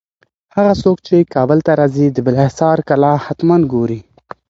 هغه 0.55 0.73
څوک 0.83 0.97
چي 1.07 1.17
کابل 1.35 1.59
ته 1.67 1.71
راځي، 1.79 2.07
د 2.11 2.17
بالاحصار 2.25 2.77
کلا 2.89 3.13
حتماً 3.25 3.57
ګوري. 3.73 3.99